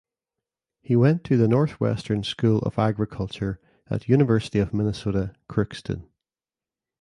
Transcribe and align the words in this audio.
He 0.81 0.95
went 0.95 1.23
to 1.25 1.37
the 1.37 1.47
Northwestern 1.47 2.23
School 2.23 2.57
of 2.63 2.79
Agriculture 2.79 3.59
at 3.87 4.09
University 4.09 4.57
of 4.57 4.73
Minnesota 4.73 5.35
Crookston. 5.47 6.07